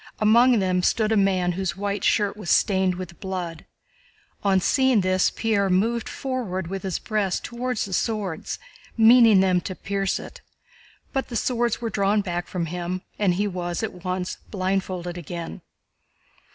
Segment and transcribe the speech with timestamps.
[0.17, 3.65] Among them stood a man whose white shirt was stained with blood.
[4.43, 8.57] On seeing this, Pierre moved forward with his breast toward the swords,
[8.97, 10.41] meaning them to pierce it.
[11.13, 15.61] But the swords were drawn back from him and he was at once blindfolded again.